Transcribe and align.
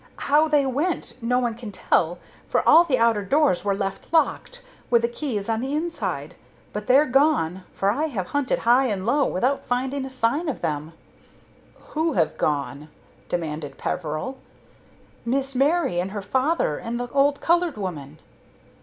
How 0.31 0.47
they 0.47 0.65
went, 0.65 1.15
no 1.21 1.37
one 1.37 1.53
can 1.53 1.71
tell, 1.71 2.17
for 2.45 2.67
all 2.67 2.83
the 2.83 2.97
outer 2.97 3.23
doors 3.23 3.63
were 3.63 3.75
left 3.75 4.11
locked, 4.11 4.63
with 4.89 5.03
the 5.03 5.07
keys 5.07 5.47
on 5.47 5.61
the 5.61 5.75
inside. 5.75 6.33
But 6.73 6.87
they're 6.87 7.05
gone, 7.05 7.65
for 7.71 7.91
I 7.91 8.07
have 8.07 8.25
hunted 8.29 8.57
high 8.65 8.87
and 8.87 9.05
low 9.05 9.25
without 9.27 9.63
finding 9.63 10.03
a 10.03 10.09
sign 10.09 10.49
of 10.49 10.61
them." 10.61 10.93
"Who 11.93 12.13
have 12.13 12.35
gone?" 12.35 12.89
demanded 13.29 13.77
Peveril. 13.77 14.39
"Miss 15.23 15.53
Mary 15.53 15.99
and 15.99 16.09
her 16.13 16.21
father 16.23 16.79
and 16.79 16.99
the 16.99 17.07
old 17.11 17.39
colored 17.39 17.77
woman." 17.77 18.17